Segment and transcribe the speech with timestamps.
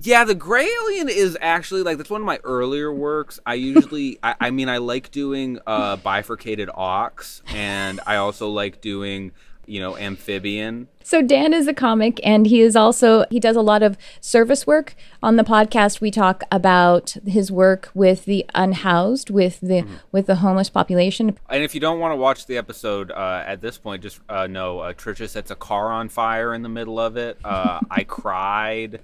[0.00, 3.40] Yeah, the Gray Alien is actually like that's one of my earlier works.
[3.46, 8.80] I usually, I, I mean, I like doing uh, bifurcated ox, and I also like
[8.80, 9.32] doing
[9.66, 10.88] you know, amphibian.
[11.02, 14.66] So Dan is a comic and he is also he does a lot of service
[14.66, 14.94] work.
[15.22, 19.94] On the podcast we talk about his work with the unhoused, with the mm-hmm.
[20.12, 21.36] with the homeless population.
[21.48, 24.46] And if you don't want to watch the episode uh, at this point, just uh,
[24.46, 27.38] know uh, Trisha sets a car on fire in the middle of it.
[27.44, 29.00] Uh, I cried,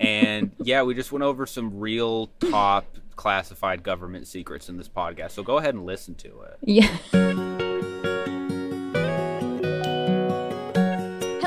[0.00, 5.32] and yeah, we just went over some real top classified government secrets in this podcast.
[5.32, 6.58] So go ahead and listen to it.
[6.62, 7.56] Yeah.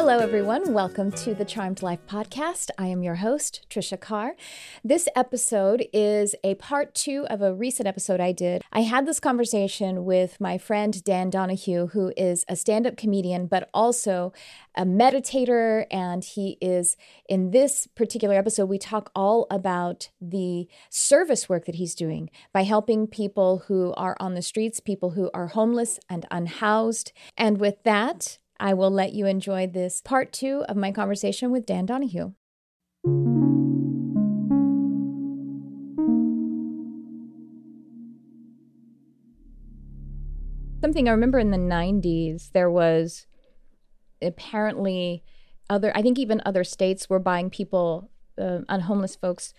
[0.10, 0.74] Hello, everyone.
[0.74, 2.72] Welcome to the Charmed Life podcast.
[2.80, 4.36] I am your host, Trisha Carr.
[4.84, 8.64] This episode is a part two of a recent episode I did.
[8.74, 13.46] I had this conversation with my friend Dan Donahue, who is a stand up comedian,
[13.46, 14.34] but also
[14.74, 15.86] a meditator.
[15.92, 16.98] And he is,
[17.30, 22.64] in this particular episode, we talk all about the service work that he's doing by
[22.64, 27.14] helping people who are on the streets, people who are homeless and unhoused.
[27.38, 31.66] And with that, I will let you enjoy this part two of my conversation with
[31.66, 32.34] Dan Donahue.
[40.82, 43.28] Something I remember in the 90s, there was
[44.22, 45.24] apparently
[45.70, 49.54] other, I think even other states were buying people, uh, unhomeless folks,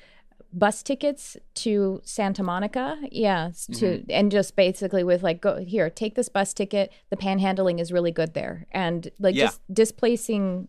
[0.53, 2.99] bus tickets to Santa Monica.
[3.11, 4.11] Yeah, to mm-hmm.
[4.11, 6.93] and just basically with like go here, take this bus ticket.
[7.11, 9.47] The panhandling is really good there, and like yeah.
[9.47, 10.69] just displacing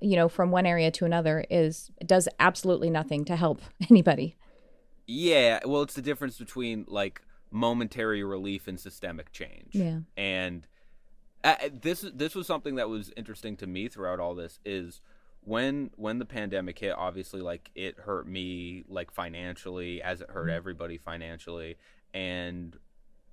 [0.00, 4.36] you know from one area to another is does absolutely nothing to help anybody.
[5.06, 9.70] Yeah, well, it's the difference between like momentary relief and systemic change.
[9.72, 10.66] Yeah, and
[11.42, 15.00] uh, this this was something that was interesting to me throughout all this is
[15.42, 20.48] when when the pandemic hit obviously like it hurt me like financially as it hurt
[20.48, 20.56] mm-hmm.
[20.56, 21.76] everybody financially
[22.12, 22.76] and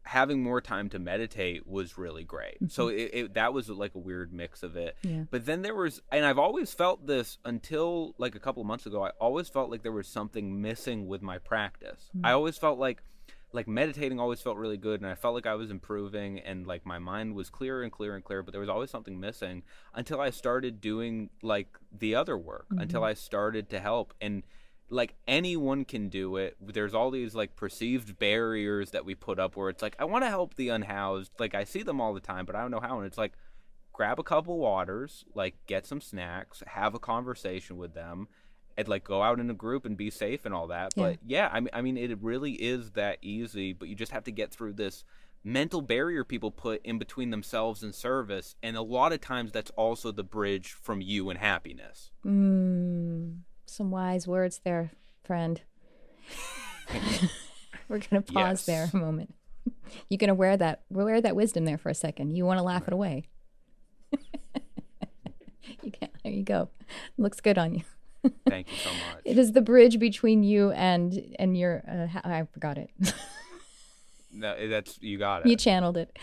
[0.03, 2.67] having more time to meditate was really great mm-hmm.
[2.67, 5.23] so it, it, that was like a weird mix of it yeah.
[5.29, 9.03] but then there was and i've always felt this until like a couple months ago
[9.03, 12.25] i always felt like there was something missing with my practice mm-hmm.
[12.25, 13.03] i always felt like
[13.53, 16.85] like meditating always felt really good and I felt like I was improving and like
[16.85, 19.63] my mind was clearer and clearer and clearer, but there was always something missing
[19.93, 22.81] until I started doing like the other work, mm-hmm.
[22.81, 24.43] until I started to help and
[24.89, 26.57] like anyone can do it.
[26.61, 30.25] There's all these like perceived barriers that we put up where it's like I want
[30.25, 31.31] to help the unhoused.
[31.39, 33.33] Like I see them all the time, but I don't know how and it's like
[33.93, 38.27] grab a couple waters, like get some snacks, have a conversation with them
[38.77, 40.93] and like go out in a group and be safe and all that.
[40.95, 43.73] But yeah, I mean, I mean, it really is that easy.
[43.73, 45.03] But you just have to get through this
[45.43, 49.71] mental barrier people put in between themselves and service, and a lot of times that's
[49.71, 52.11] also the bridge from you and happiness.
[52.25, 54.91] Mm, some wise words there,
[55.23, 55.61] friend.
[57.89, 58.65] We're gonna pause yes.
[58.65, 59.33] there a moment.
[60.09, 62.35] You're gonna wear that wear that wisdom there for a second.
[62.35, 63.29] You want to laugh it away.
[65.81, 66.11] you can't.
[66.23, 66.69] There you go.
[67.17, 67.83] Looks good on you.
[68.47, 69.21] Thank you so much.
[69.25, 71.83] It is the bridge between you and and your.
[71.89, 72.89] Uh, I forgot it.
[74.31, 75.49] no, that's you got it.
[75.49, 76.17] You channeled it.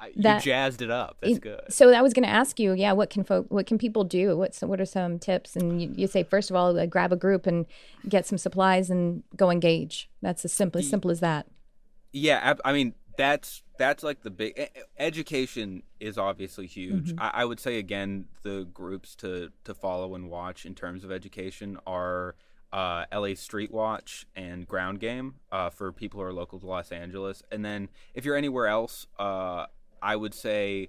[0.00, 1.18] I, that, you jazzed it up.
[1.20, 1.60] That's good.
[1.68, 4.34] So I was going to ask you, yeah, what can folk, what can people do?
[4.34, 5.56] What's what are some tips?
[5.56, 7.66] And you, you say first of all, uh, grab a group and
[8.08, 10.08] get some supplies and go engage.
[10.22, 11.46] That's as simple as simple as that.
[12.12, 17.10] Yeah, I mean that's that's like the big education is obviously huge.
[17.10, 17.20] Mm-hmm.
[17.20, 21.12] I, I, would say again the groups to to follow and watch in terms of
[21.12, 22.34] education are
[22.72, 26.92] uh, LA Street Watch and Ground Game uh, for people who are local to Los
[26.92, 27.42] Angeles.
[27.52, 29.66] And then if you're anywhere else, uh,
[30.00, 30.88] I would say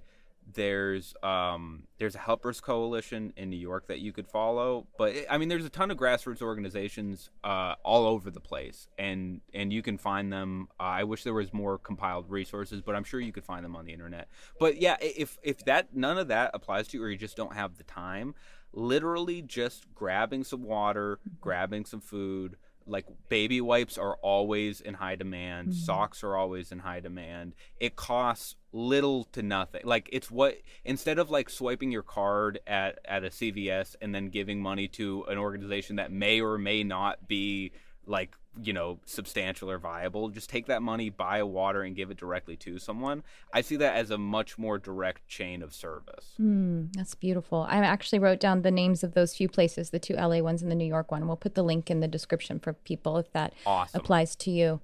[0.54, 5.38] there's um, there's a helpers coalition in New York that you could follow, but I
[5.38, 9.82] mean there's a ton of grassroots organizations uh, all over the place, and and you
[9.82, 10.68] can find them.
[10.78, 13.76] Uh, I wish there was more compiled resources, but I'm sure you could find them
[13.76, 14.28] on the internet.
[14.58, 17.54] But yeah, if if that none of that applies to you, or you just don't
[17.54, 18.34] have the time,
[18.72, 22.56] literally just grabbing some water, grabbing some food
[22.86, 25.68] like baby wipes are always in high demand.
[25.68, 25.78] Mm-hmm.
[25.78, 27.54] socks are always in high demand.
[27.78, 29.82] It costs little to nothing.
[29.84, 34.28] Like it's what instead of like swiping your card at at a CVS and then
[34.28, 37.72] giving money to an organization that may or may not be
[38.06, 42.10] like you know substantial or viable just take that money buy a water and give
[42.10, 43.22] it directly to someone.
[43.52, 46.34] I see that as a much more direct chain of service.
[46.40, 47.66] Mm, that's beautiful.
[47.68, 50.70] I actually wrote down the names of those few places the two la ones and
[50.70, 51.26] the new york one.
[51.26, 54.00] We'll put the link in the description for people if that awesome.
[54.00, 54.80] applies to you.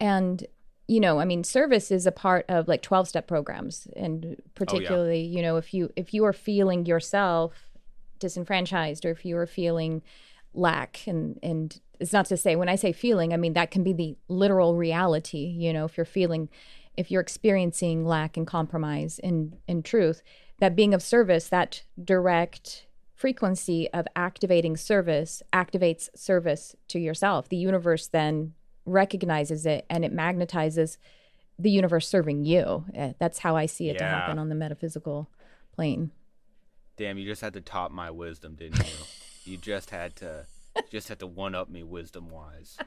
[0.00, 0.46] And
[0.88, 3.88] you know i mean service is a part of like 12 step programs.
[3.96, 5.36] And particularly oh, yeah.
[5.36, 7.68] you know if you if you are feeling yourself
[8.18, 10.02] disenfranchised or if you are feeling
[10.54, 13.84] lack and and it's not to say when I say feeling, I mean that can
[13.84, 15.46] be the literal reality.
[15.56, 16.48] You know, if you're feeling,
[16.96, 20.22] if you're experiencing lack and compromise in in truth,
[20.58, 27.48] that being of service, that direct frequency of activating service activates service to yourself.
[27.48, 28.54] The universe then
[28.84, 30.96] recognizes it and it magnetizes
[31.56, 32.84] the universe serving you.
[32.94, 33.98] Eh, that's how I see it yeah.
[33.98, 35.30] to happen on the metaphysical
[35.72, 36.10] plane.
[36.96, 39.04] Damn, you just had to top my wisdom, didn't you?
[39.52, 40.46] you just had to
[40.90, 42.78] just had to one up me wisdom wise.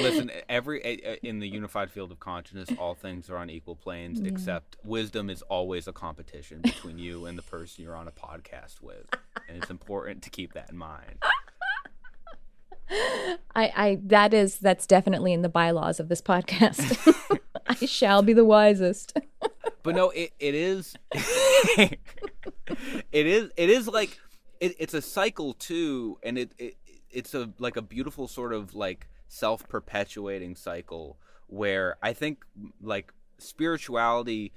[0.00, 0.82] Listen, every
[1.22, 4.28] in the unified field of consciousness, all things are on equal planes, yeah.
[4.28, 8.80] except wisdom is always a competition between you and the person you're on a podcast
[8.82, 9.06] with,
[9.48, 11.22] and it's important to keep that in mind.
[12.90, 17.38] I, I that is that's definitely in the bylaws of this podcast.
[17.66, 19.18] I shall be the wisest.
[19.82, 21.98] but no, it, it is it
[23.12, 24.18] is it is like
[24.60, 26.76] it, it's a cycle too, and it, it
[27.10, 31.18] it's a like a beautiful sort of like self perpetuating cycle
[31.48, 32.44] where I think
[32.82, 34.52] like spirituality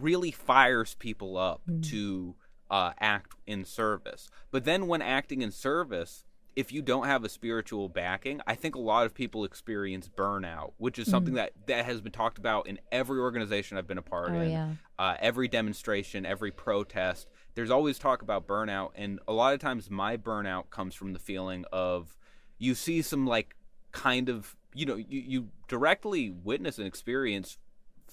[0.00, 1.82] really fires people up mm.
[1.90, 2.34] to
[2.70, 4.30] uh, act in service.
[4.50, 6.24] But then when acting in service,
[6.56, 10.72] if you don't have a spiritual backing, I think a lot of people experience burnout,
[10.78, 13.98] which is something mm that that has been talked about in every organization I've been
[13.98, 14.68] a part oh, in, yeah.
[14.98, 17.28] uh, every demonstration, every protest.
[17.54, 21.18] There's always talk about burnout, and a lot of times my burnout comes from the
[21.18, 22.16] feeling of
[22.58, 23.56] you see some like
[23.90, 27.58] kind of you know you, you directly witness and experience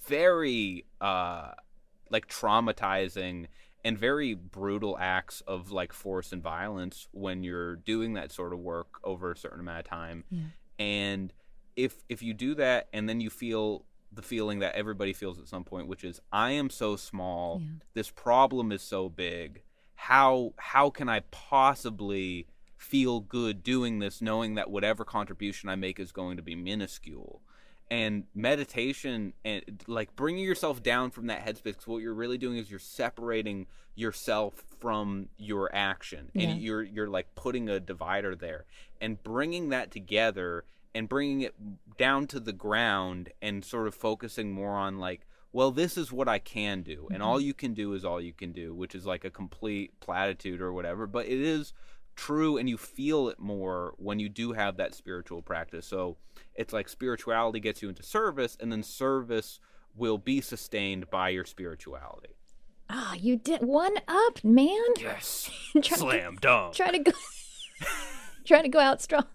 [0.07, 1.51] very uh
[2.09, 3.47] like traumatizing
[3.83, 8.59] and very brutal acts of like force and violence when you're doing that sort of
[8.59, 10.41] work over a certain amount of time yeah.
[10.79, 11.33] and
[11.75, 15.47] if if you do that and then you feel the feeling that everybody feels at
[15.47, 17.67] some point which is i am so small yeah.
[17.93, 19.61] this problem is so big
[19.95, 22.47] how how can i possibly
[22.77, 27.41] feel good doing this knowing that whatever contribution i make is going to be minuscule
[27.91, 32.57] and meditation and like bringing yourself down from that headspace because what you're really doing
[32.57, 38.63] is you're separating yourself from your action and you're you're like putting a divider there
[39.01, 40.63] and bringing that together
[40.95, 41.53] and bringing it
[41.97, 46.29] down to the ground and sort of focusing more on like well this is what
[46.29, 47.27] i can do and mm-hmm.
[47.27, 50.61] all you can do is all you can do which is like a complete platitude
[50.61, 51.73] or whatever but it is
[52.15, 55.85] true and you feel it more when you do have that spiritual practice.
[55.85, 56.17] So
[56.55, 59.59] it's like spirituality gets you into service, and then service
[59.95, 62.35] will be sustained by your spirituality.
[62.89, 64.77] Ah, oh, you did one up, man.
[64.99, 65.49] Yes.
[65.83, 66.75] Slam dunk.
[66.75, 67.11] Try to go.
[68.45, 69.25] trying to go out strong.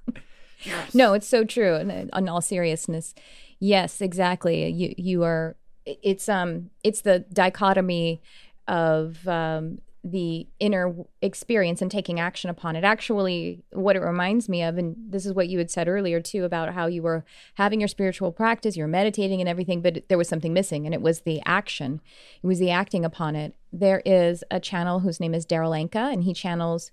[0.62, 0.94] Yes.
[0.94, 1.74] No, it's so true.
[1.74, 3.14] And in all seriousness,
[3.58, 4.68] yes, exactly.
[4.68, 5.56] You you are.
[5.86, 6.70] It's um.
[6.84, 8.20] It's the dichotomy
[8.68, 9.78] of um,
[10.08, 12.84] the inner experience and taking action upon it.
[12.84, 16.44] Actually, what it reminds me of, and this is what you had said earlier too,
[16.44, 17.24] about how you were
[17.54, 21.02] having your spiritual practice, you're meditating and everything, but there was something missing, and it
[21.02, 22.00] was the action.
[22.40, 23.56] It was the acting upon it.
[23.72, 26.92] There is a channel whose name is Darryl Anka, and he channels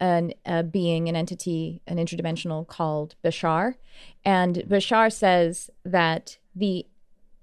[0.00, 3.74] an, a being, an entity, an interdimensional called Bashar.
[4.24, 6.86] And Bashar says that the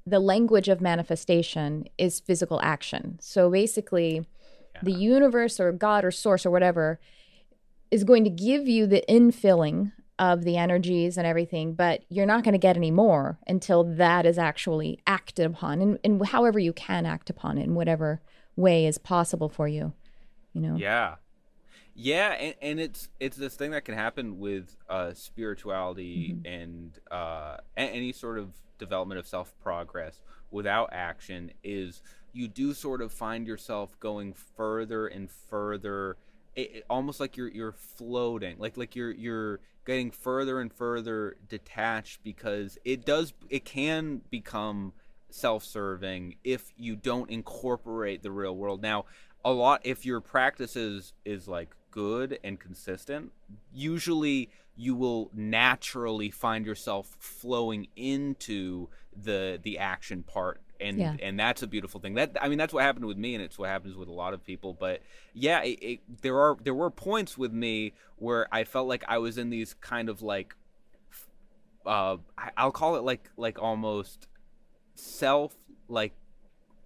[0.04, 3.20] the language of manifestation is physical action.
[3.22, 4.26] So basically,
[4.83, 7.00] the universe or God or source or whatever
[7.89, 12.44] is going to give you the infilling of the energies and everything, but you're not
[12.44, 16.72] going to get any more until that is actually acted upon and, and however you
[16.72, 18.22] can act upon it in whatever
[18.56, 19.94] way is possible for you.
[20.53, 20.75] You know?
[20.75, 21.15] Yeah.
[21.94, 26.46] Yeah, and, and it's it's this thing that can happen with uh, spirituality mm-hmm.
[26.46, 32.01] and uh, any sort of development of self progress without action is
[32.34, 36.18] you do sort of find yourself going further and further
[36.56, 41.36] it, it, almost like you're you're floating like like you're you're getting further and further
[41.50, 44.94] detached because it does it can become
[45.30, 48.82] self-serving if you don't incorporate the real world.
[48.82, 49.06] Now
[49.44, 53.32] a lot if your practice is is like good and consistent
[53.74, 61.16] usually you will naturally find yourself flowing into the the action part and yeah.
[61.22, 62.16] and that's a beautiful thing.
[62.16, 64.34] That I mean, that's what happened with me, and it's what happens with a lot
[64.34, 64.74] of people.
[64.74, 65.02] But
[65.34, 69.18] yeah, it, it, there are there were points with me where I felt like I
[69.20, 70.56] was in these kind of like,
[71.86, 72.18] uh,
[72.58, 74.28] I'll call it like like almost
[74.96, 75.56] self
[75.88, 76.14] like,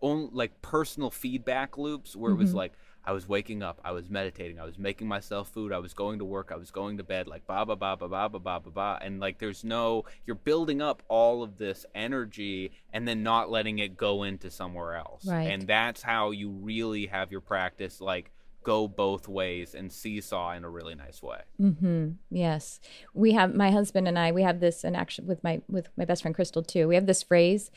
[0.01, 2.39] own like personal feedback loops where mm-hmm.
[2.39, 2.57] it was mm-hmm.
[2.57, 2.73] like
[3.05, 6.19] I was waking up, I was meditating, I was making myself food, I was going
[6.19, 8.59] to work, I was going to bed, like ba ba ba ba ba ba ba
[8.59, 13.23] ba ba, and like there's no, you're building up all of this energy and then
[13.23, 15.51] not letting it go into somewhere else, right.
[15.51, 18.31] and that's how you really have your practice like
[18.65, 21.41] go both ways and seesaw in a really nice way.
[21.61, 22.09] Mm-hmm.
[22.31, 22.81] Yes,
[23.13, 24.33] we have my husband and I.
[24.33, 26.87] We have this, and actually with my with my best friend Crystal too.
[26.89, 27.71] We have this phrase,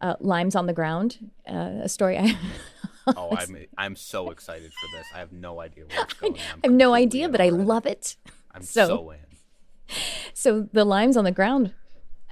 [0.00, 2.18] uh, "limes on the ground." Uh, a story.
[2.18, 2.36] I
[3.16, 5.06] oh, I'm I'm so excited for this.
[5.14, 6.36] I have no idea where it's going.
[6.36, 8.16] i have no idea, but I love it.
[8.52, 9.18] I'm so, so in.
[10.34, 11.72] So the limes on the ground,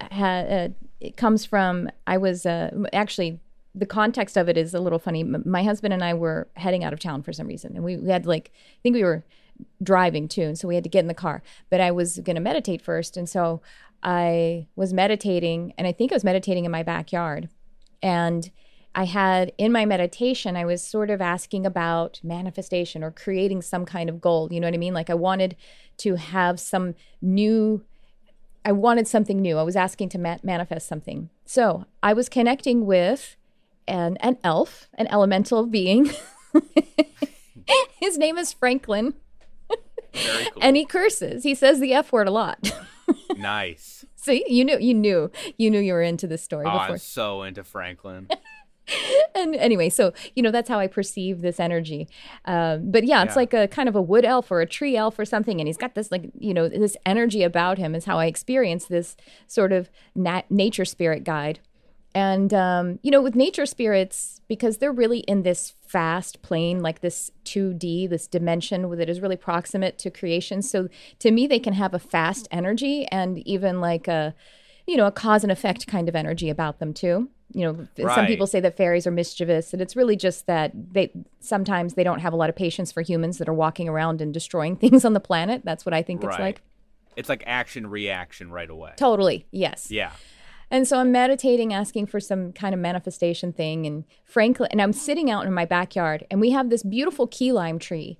[0.01, 0.69] uh,
[1.01, 1.91] it comes from.
[2.07, 3.41] I was uh, actually
[3.75, 5.23] the context of it is a little funny.
[5.23, 8.11] My husband and I were heading out of town for some reason, and we, we
[8.11, 9.25] had like I think we were
[9.83, 11.43] driving too, and so we had to get in the car.
[11.71, 13.61] But I was going to meditate first, and so
[14.03, 17.49] I was meditating, and I think I was meditating in my backyard,
[18.03, 18.51] and
[18.95, 23.85] I had in my meditation, I was sort of asking about manifestation or creating some
[23.85, 24.49] kind of goal.
[24.53, 24.95] You know what I mean?
[24.95, 25.57] Like I wanted
[25.99, 27.85] to have some new.
[28.65, 29.57] I wanted something new.
[29.57, 31.31] I was asking to ma- manifest something.
[31.47, 33.37] So I was connecting with
[33.87, 36.11] an, an elf, an elemental being.
[38.01, 39.15] His name is Franklin.
[40.13, 40.63] Very cool.
[40.63, 41.45] and he curses.
[41.45, 42.71] He says the F word a lot.
[43.37, 44.05] nice.
[44.17, 46.95] See, you knew you knew you knew you were into this story oh, before.
[46.95, 48.29] I'm so into Franklin.
[49.35, 52.09] And anyway, so you know that's how I perceive this energy.
[52.45, 53.37] Um, but yeah, it's yeah.
[53.37, 55.77] like a kind of a wood elf or a tree elf or something, and he's
[55.77, 59.17] got this like you know this energy about him is how I experience this
[59.47, 61.61] sort of nat- nature spirit guide.
[62.15, 67.01] And, um, you know, with nature spirits, because they're really in this fast plane, like
[67.01, 70.63] this 2D, this dimension that is really proximate to creation.
[70.63, 74.35] So to me, they can have a fast energy and even like a,
[74.87, 77.29] you know, a cause and effect kind of energy about them too.
[77.53, 78.15] You know, right.
[78.15, 82.05] some people say that fairies are mischievous, and it's really just that they sometimes they
[82.05, 85.05] don't have a lot of patience for humans that are walking around and destroying things
[85.05, 85.63] on the planet.
[85.65, 86.33] That's what I think right.
[86.33, 86.63] it's like.
[87.17, 88.93] It's like action reaction right away.
[88.97, 89.47] Totally.
[89.51, 89.91] Yes.
[89.91, 90.13] Yeah.
[90.71, 93.87] And so I'm meditating, asking for some kind of manifestation thing.
[93.87, 97.53] And Franklin, and I'm sitting out in my backyard, and we have this beautiful key
[97.53, 98.19] lime tree.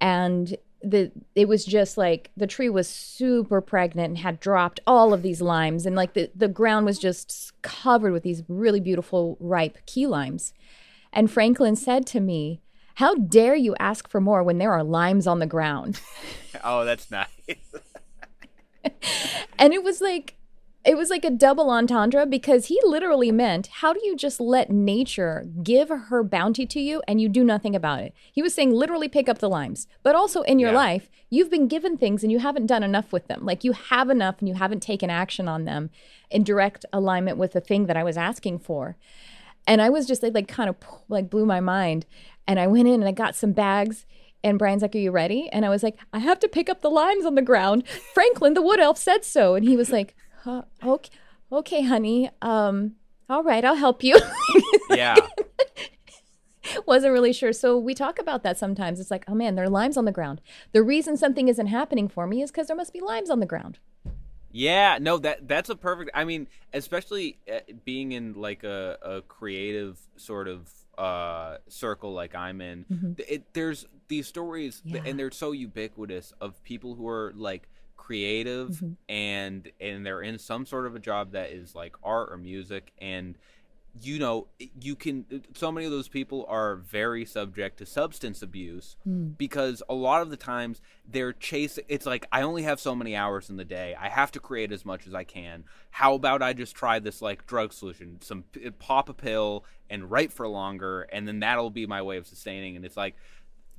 [0.00, 0.56] And
[0.90, 5.22] the it was just like the tree was super pregnant and had dropped all of
[5.22, 5.84] these limes.
[5.84, 10.54] And like the, the ground was just covered with these really beautiful ripe key limes.
[11.12, 12.60] And franklin said to me
[12.94, 16.00] how dare you ask for more when there are limes on the ground?
[16.64, 17.28] Oh that's nice.
[19.58, 20.35] And it was like
[20.86, 24.70] it was like a double entendre because he literally meant, how do you just let
[24.70, 28.14] nature give her bounty to you and you do nothing about it?
[28.30, 29.88] He was saying, literally pick up the limes.
[30.04, 30.76] But also in your yeah.
[30.76, 33.44] life, you've been given things and you haven't done enough with them.
[33.44, 35.90] Like you have enough and you haven't taken action on them
[36.30, 38.96] in direct alignment with the thing that I was asking for.
[39.66, 40.76] And I was just like, like kind of
[41.08, 42.06] like blew my mind.
[42.46, 44.06] And I went in and I got some bags.
[44.44, 45.48] And Brian's like, Are you ready?
[45.50, 47.88] And I was like, I have to pick up the limes on the ground.
[48.14, 49.56] Franklin, the wood elf, said so.
[49.56, 50.14] And he was like,
[50.46, 51.10] okay,
[51.52, 52.30] okay, honey.
[52.42, 52.96] Um,
[53.28, 54.18] all right, I'll help you.
[54.90, 55.16] yeah.
[56.86, 57.52] Wasn't really sure.
[57.52, 59.00] So we talk about that sometimes.
[59.00, 60.40] It's like, oh man, there are limes on the ground.
[60.72, 63.46] The reason something isn't happening for me is because there must be limes on the
[63.46, 63.78] ground.
[64.50, 66.10] Yeah, no, that that's a perfect.
[66.14, 72.34] I mean, especially uh, being in like a, a creative sort of uh, circle like
[72.34, 73.12] I'm in, mm-hmm.
[73.28, 75.02] it, there's these stories, yeah.
[75.04, 77.68] and they're so ubiquitous of people who are like
[78.06, 78.92] creative mm-hmm.
[79.08, 82.92] and and they're in some sort of a job that is like art or music
[82.98, 83.36] and
[84.00, 84.46] you know
[84.80, 85.24] you can
[85.56, 89.36] so many of those people are very subject to substance abuse mm.
[89.36, 93.16] because a lot of the times they're chasing it's like i only have so many
[93.16, 96.42] hours in the day i have to create as much as i can how about
[96.42, 98.44] i just try this like drug solution some
[98.78, 102.76] pop a pill and write for longer and then that'll be my way of sustaining
[102.76, 103.16] and it's like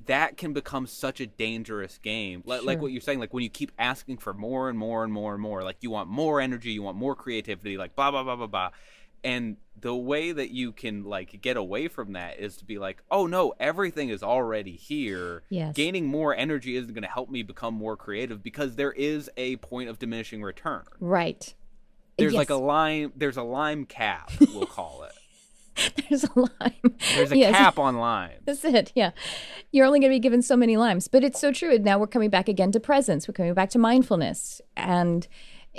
[0.06, 2.42] that can become such a dangerous game.
[2.46, 2.62] Sure.
[2.62, 5.34] Like what you're saying, like when you keep asking for more and more and more
[5.34, 8.36] and more, like you want more energy, you want more creativity, like blah blah blah
[8.36, 8.70] blah blah.
[9.24, 13.02] And the way that you can like get away from that is to be like,
[13.10, 15.42] oh no, everything is already here.
[15.50, 15.74] Yes.
[15.74, 19.56] Gaining more energy isn't going to help me become more creative because there is a
[19.56, 20.84] point of diminishing return.
[21.00, 21.54] Right.
[22.16, 22.38] There's yes.
[22.38, 23.12] like a lime.
[23.16, 24.32] There's a lime cap.
[24.40, 25.12] We'll call it.
[26.08, 26.96] There's a lime.
[27.14, 27.56] There's a yes.
[27.56, 28.40] cap on limes.
[28.44, 28.92] That's it.
[28.94, 29.10] Yeah.
[29.72, 31.08] You're only going to be given so many limes.
[31.08, 31.78] But it's so true.
[31.78, 33.28] Now we're coming back again to presence.
[33.28, 35.26] We're coming back to mindfulness and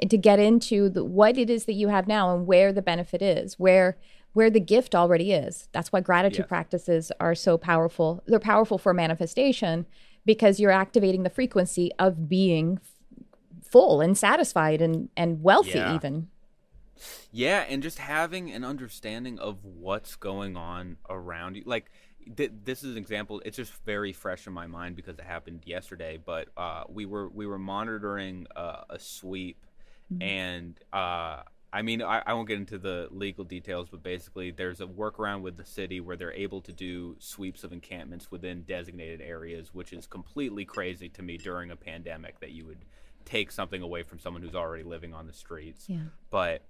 [0.07, 3.21] to get into the, what it is that you have now and where the benefit
[3.21, 3.97] is, where
[4.33, 5.67] where the gift already is.
[5.71, 6.47] That's why gratitude yes.
[6.47, 8.23] practices are so powerful.
[8.27, 9.87] They're powerful for manifestation
[10.23, 12.79] because you're activating the frequency of being
[13.63, 15.95] full and satisfied and and wealthy yeah.
[15.95, 16.27] even.
[17.31, 21.63] Yeah, and just having an understanding of what's going on around you.
[21.65, 21.91] Like,
[22.35, 23.41] th- this is an example.
[23.45, 26.19] It's just very fresh in my mind because it happened yesterday.
[26.23, 29.65] But uh, we were we were monitoring uh, a sweep,
[30.11, 30.21] mm-hmm.
[30.21, 34.81] and uh, I mean, I, I won't get into the legal details, but basically, there's
[34.81, 39.21] a workaround with the city where they're able to do sweeps of encampments within designated
[39.21, 42.85] areas, which is completely crazy to me during a pandemic that you would
[43.25, 45.85] take something away from someone who's already living on the streets.
[45.87, 45.99] Yeah.
[46.29, 46.63] But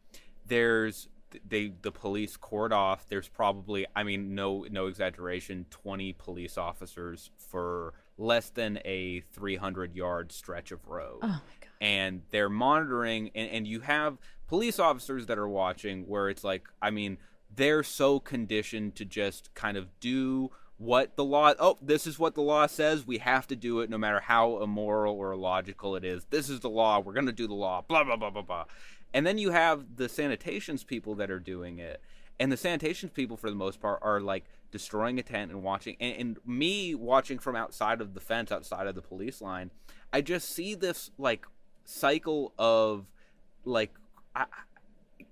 [0.45, 1.07] there's
[1.47, 3.07] they the police court off.
[3.07, 9.95] There's probably, I mean, no no exaggeration, 20 police officers for less than a 300
[9.95, 11.19] yard stretch of road.
[11.21, 11.69] Oh my god.
[11.81, 16.67] And they're monitoring, and, and you have police officers that are watching where it's like,
[16.81, 17.17] I mean,
[17.55, 22.33] they're so conditioned to just kind of do what the law oh this is what
[22.35, 26.03] the law says we have to do it no matter how immoral or illogical it
[26.03, 26.25] is.
[26.29, 28.65] This is the law we're going to do the law blah blah blah blah blah.
[29.13, 32.01] And then you have the sanitations people that are doing it.
[32.39, 35.95] And the sanitations people for the most part are like destroying a tent and watching
[35.99, 39.71] and, and me watching from outside of the fence outside of the police line
[40.13, 41.45] i just see this like
[41.85, 43.05] cycle of
[43.65, 43.93] like
[44.35, 44.45] I,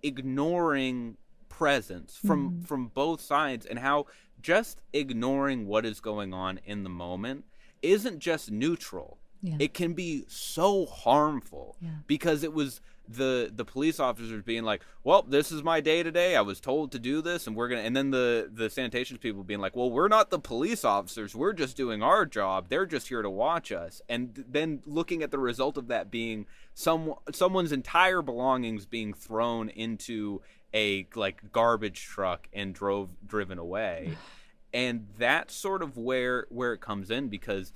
[0.01, 1.17] ignoring
[1.49, 2.61] presence from mm-hmm.
[2.63, 4.05] from both sides and how
[4.41, 7.45] just ignoring what is going on in the moment
[7.81, 9.55] isn't just neutral yeah.
[9.59, 11.89] it can be so harmful yeah.
[12.07, 16.35] because it was the the police officers being like, "Well, this is my day today.
[16.35, 19.43] I was told to do this, and we're gonna." And then the the sanitation people
[19.43, 21.33] being like, "Well, we're not the police officers.
[21.35, 22.67] We're just doing our job.
[22.69, 26.45] They're just here to watch us." And then looking at the result of that being
[26.73, 30.41] some someone's entire belongings being thrown into
[30.73, 34.17] a like garbage truck and drove driven away,
[34.73, 37.73] and that's sort of where where it comes in because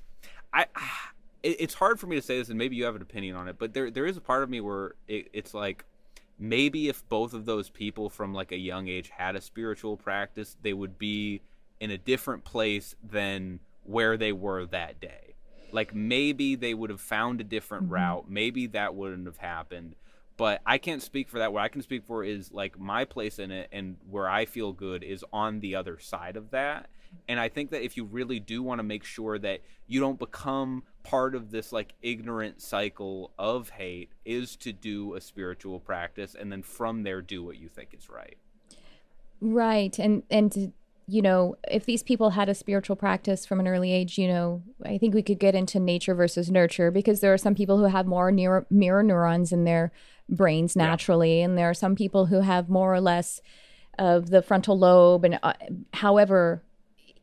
[0.52, 0.66] I
[1.42, 3.48] it, it's hard for me to say this, and maybe you have an opinion on
[3.48, 5.84] it, but there there is a part of me where it, it's like
[6.38, 10.56] maybe if both of those people from like a young age had a spiritual practice,
[10.62, 11.40] they would be
[11.80, 15.34] in a different place than where they were that day.
[15.72, 17.94] Like maybe they would have found a different mm-hmm.
[17.94, 18.24] route.
[18.28, 19.94] Maybe that wouldn't have happened.
[20.42, 21.52] But I can't speak for that.
[21.52, 24.72] What I can speak for is like my place in it and where I feel
[24.72, 26.88] good is on the other side of that.
[27.28, 30.18] And I think that if you really do want to make sure that you don't
[30.18, 36.34] become part of this like ignorant cycle of hate is to do a spiritual practice
[36.34, 38.36] and then from there do what you think is right.
[39.40, 39.96] Right.
[39.96, 40.72] And and
[41.06, 44.62] you know, if these people had a spiritual practice from an early age, you know,
[44.84, 47.84] I think we could get into nature versus nurture because there are some people who
[47.84, 49.92] have more near, mirror neurons in their
[50.28, 51.44] brains naturally, yeah.
[51.44, 53.40] and there are some people who have more or less
[53.98, 55.52] of the frontal lobe, and uh,
[55.94, 56.62] however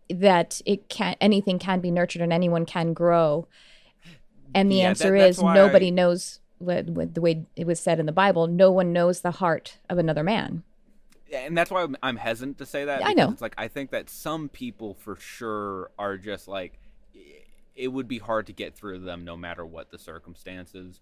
[0.10, 3.48] that it can anything can be nurtured and anyone can grow.
[4.54, 5.92] And the yeah, answer that, is nobody I...
[5.92, 8.48] knows what, what the way it was said in the Bible.
[8.48, 10.64] No one knows the heart of another man
[11.32, 13.06] and that's why I'm, hesitant to say that.
[13.06, 13.32] I know.
[13.32, 16.80] It's like I think that some people for sure are just like
[17.76, 21.00] it would be hard to get through them no matter what the circumstances.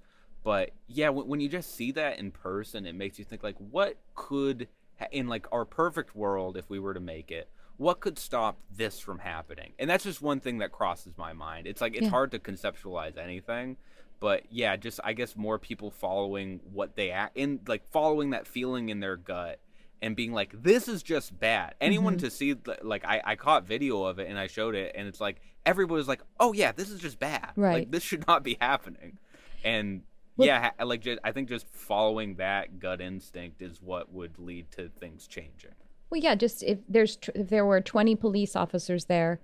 [0.47, 3.57] But yeah, when, when you just see that in person, it makes you think like,
[3.57, 4.69] what could
[5.11, 8.97] in like our perfect world, if we were to make it, what could stop this
[8.97, 9.73] from happening?
[9.77, 11.67] And that's just one thing that crosses my mind.
[11.67, 12.11] It's like it's yeah.
[12.11, 13.75] hard to conceptualize anything,
[14.21, 18.47] but yeah, just I guess more people following what they act in, like following that
[18.47, 19.59] feeling in their gut
[20.01, 22.25] and being like, "This is just bad." Anyone mm-hmm.
[22.25, 25.19] to see, like, I, I caught video of it and I showed it, and it's
[25.19, 27.51] like everybody was like, "Oh yeah, this is just bad.
[27.57, 27.79] Right?
[27.79, 29.17] Like, this should not be happening."
[29.65, 30.03] And
[30.37, 34.71] well, yeah, like just, I think just following that gut instinct is what would lead
[34.71, 35.71] to things changing.
[36.09, 39.41] Well, yeah, just if there's if there were 20 police officers there,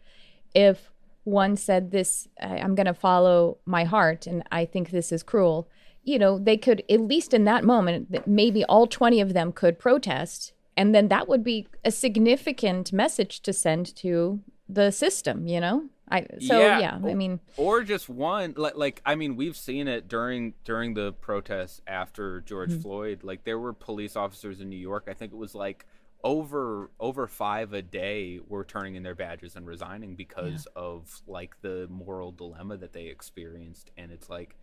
[0.56, 0.92] if
[1.26, 5.68] one said this, I'm going to follow my heart, and I think this is cruel
[6.04, 9.80] you know, they could, at least in that moment, maybe all 20 of them could
[9.80, 10.54] protest.
[10.76, 15.86] And then that would be a significant message to send to the system, you know?
[16.14, 19.88] I, so yeah, yeah I mean, or just one like, like I mean, we've seen
[19.88, 22.82] it during during the protests after George mm-hmm.
[22.82, 23.24] Floyd.
[23.24, 25.08] Like there were police officers in New York.
[25.10, 25.88] I think it was like
[26.24, 30.84] over over five a day were turning in their badges and resigning because yeah.
[30.84, 33.90] of like the moral dilemma that they experienced.
[33.98, 34.56] And it's like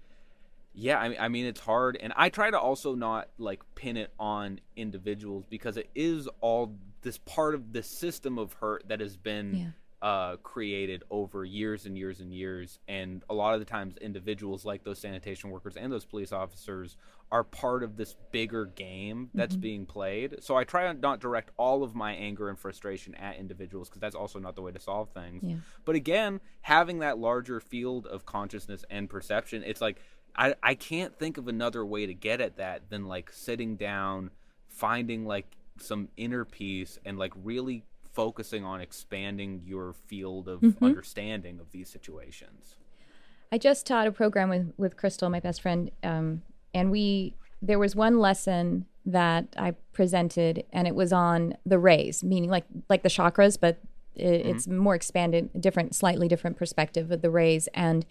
[0.72, 3.96] yeah, I mean, I mean, it's hard, and I try to also not like pin
[3.96, 9.00] it on individuals because it is all this part of the system of hurt that
[9.00, 9.66] has been yeah.
[10.02, 14.64] Uh, created over years and years and years, and a lot of the times, individuals
[14.64, 16.96] like those sanitation workers and those police officers
[17.32, 19.60] are part of this bigger game that's mm-hmm.
[19.60, 20.42] being played.
[20.42, 24.00] So I try to not direct all of my anger and frustration at individuals because
[24.00, 25.42] that's also not the way to solve things.
[25.44, 25.56] Yeah.
[25.84, 30.00] But again, having that larger field of consciousness and perception, it's like
[30.34, 34.30] I I can't think of another way to get at that than like sitting down,
[34.68, 40.84] finding like some inner peace and like really focusing on expanding your field of mm-hmm.
[40.84, 42.76] understanding of these situations.
[43.52, 46.42] I just taught a program with with Crystal, my best friend, um,
[46.72, 52.22] and we there was one lesson that I presented, and it was on the rays,
[52.22, 53.80] meaning like like the chakras, but
[54.14, 54.50] it, mm-hmm.
[54.50, 58.06] it's more expanded, different, slightly different perspective of the rays, and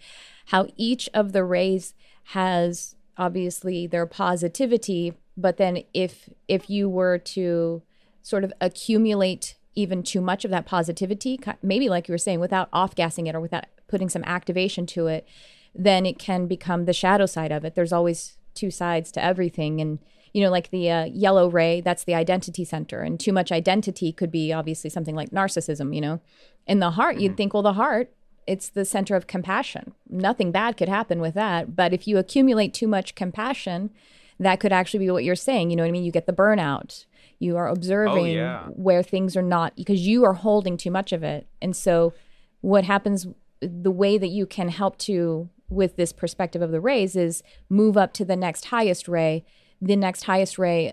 [0.46, 7.18] how each of the rays has obviously their positivity, but then if if you were
[7.18, 7.82] to
[8.22, 12.68] sort of accumulate even too much of that positivity, maybe like you were saying, without
[12.72, 15.26] off gassing it or without putting some activation to it,
[15.74, 17.74] then it can become the shadow side of it.
[17.74, 19.98] There's always two sides to everything, and
[20.32, 23.02] you know, like the uh, yellow ray, that's the identity center.
[23.02, 26.20] And too much identity could be obviously something like narcissism, you know.
[26.66, 27.22] In the heart, mm-hmm.
[27.22, 28.12] you'd think, well, the heart,
[28.46, 29.92] it's the center of compassion.
[30.08, 31.74] Nothing bad could happen with that.
[31.74, 33.90] But if you accumulate too much compassion,
[34.38, 35.70] that could actually be what you're saying.
[35.70, 36.04] You know what I mean?
[36.04, 37.04] You get the burnout.
[37.40, 38.66] You are oh, observing oh, yeah.
[38.68, 41.48] where things are not because you are holding too much of it.
[41.60, 42.14] And so,
[42.60, 43.26] what happens,
[43.60, 47.96] the way that you can help to, with this perspective of the rays, is move
[47.96, 49.44] up to the next highest ray
[49.80, 50.92] the next highest ray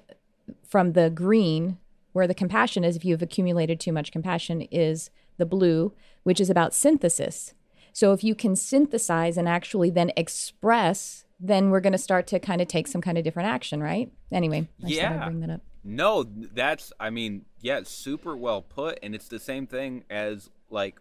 [0.67, 1.77] from the green,
[2.13, 6.49] where the compassion is, if you've accumulated too much compassion, is the blue, which is
[6.49, 7.53] about synthesis.
[7.93, 12.39] So if you can synthesize and actually then express, then we're going to start to
[12.39, 14.11] kind of take some kind of different action, right?
[14.31, 15.25] Anyway, I yeah.
[15.25, 15.61] bring that up.
[15.87, 20.99] No, that's I mean, yeah, super well put, and it's the same thing as like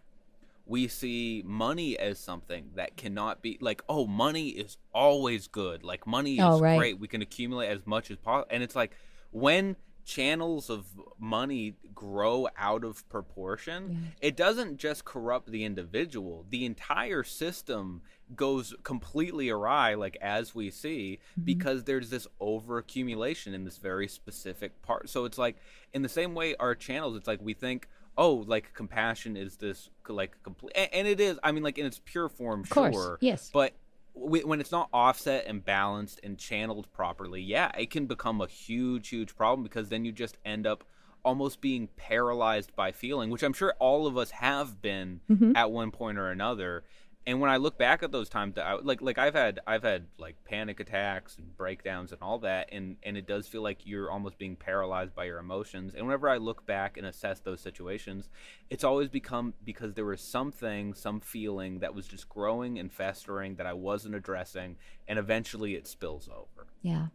[0.65, 6.05] we see money as something that cannot be like oh money is always good like
[6.05, 6.77] money oh, is oh, right.
[6.77, 8.91] great we can accumulate as much as possible and it's like
[9.31, 10.85] when channels of
[11.19, 14.29] money grow out of proportion yeah.
[14.29, 18.01] it doesn't just corrupt the individual the entire system
[18.33, 21.43] goes completely awry like as we see mm-hmm.
[21.43, 25.57] because there's this overaccumulation in this very specific part so it's like
[25.93, 29.89] in the same way our channels it's like we think oh, like compassion is this
[30.09, 31.37] like complete, and, it is.
[31.43, 33.51] I mean, like in its pure form, of course, sure, yes.
[33.53, 33.73] But
[34.19, 39.09] when it's not offset and balanced and channeled properly, yeah, it can become a huge,
[39.09, 40.83] huge problem because then you just end up
[41.23, 45.55] almost being paralyzed by feeling, which I'm sure all of us have been mm-hmm.
[45.55, 46.83] at one point or another
[47.27, 50.05] and when I look back at those times, I, like like I've had I've had
[50.17, 54.09] like panic attacks and breakdowns and all that, and and it does feel like you're
[54.09, 55.93] almost being paralyzed by your emotions.
[55.93, 58.29] And whenever I look back and assess those situations,
[58.69, 63.55] it's always become because there was something, some feeling that was just growing and festering
[63.55, 66.67] that I wasn't addressing, and eventually it spills over.
[66.81, 67.07] Yeah.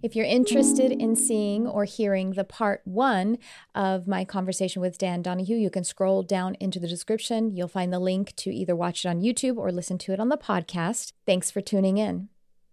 [0.00, 3.38] If you're interested in seeing or hearing the part one
[3.74, 7.56] of my conversation with Dan Donahue, you can scroll down into the description.
[7.56, 10.28] You'll find the link to either watch it on YouTube or listen to it on
[10.28, 11.12] the podcast.
[11.26, 12.28] Thanks for tuning in.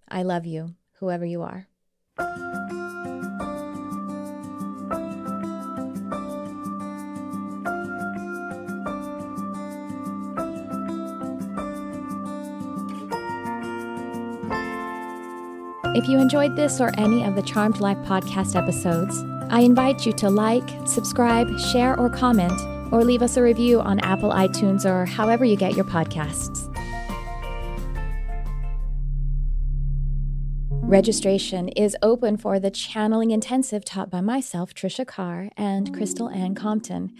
[0.07, 1.67] I love you, whoever you are.
[15.95, 20.11] If you enjoyed this or any of the Charmed Life podcast episodes, I invite you
[20.11, 22.51] to like, subscribe, share, or comment,
[22.91, 26.69] or leave us a review on Apple iTunes or however you get your podcasts.
[30.69, 36.55] Registration is open for the Channeling Intensive taught by myself, Trisha Carr, and Crystal Ann
[36.55, 37.13] Compton.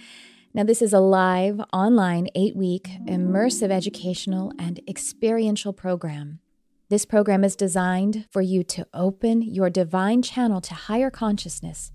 [0.54, 6.40] Now, this is a live, online, eight week, immersive educational and experiential program.
[6.88, 11.92] This program is designed for you to open your divine channel to higher consciousness,